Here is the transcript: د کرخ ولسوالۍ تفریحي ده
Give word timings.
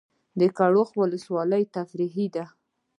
د 0.39 0.41
کرخ 0.57 0.89
ولسوالۍ 1.01 1.63
تفریحي 1.75 2.27
ده 2.35 2.45